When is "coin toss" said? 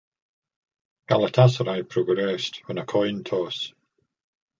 2.87-3.71